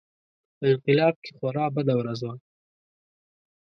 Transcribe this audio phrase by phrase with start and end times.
[0.57, 2.33] په انقلاب کې خورا بده ورځ وه.